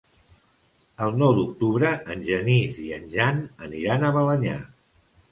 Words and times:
El 1.07 1.11
nou 1.23 1.33
d'octubre 1.39 1.91
en 2.15 2.23
Genís 2.29 2.79
i 2.85 2.85
en 2.95 3.05
Jan 3.17 3.43
aniran 3.67 4.07
a 4.07 4.11
Balenyà. 4.17 4.57